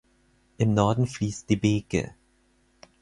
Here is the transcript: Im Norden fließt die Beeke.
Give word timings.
Im 0.57 0.73
Norden 0.73 1.05
fließt 1.05 1.47
die 1.47 1.57
Beeke. 1.57 2.15